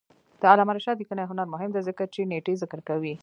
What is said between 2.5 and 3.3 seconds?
ذکر کوي.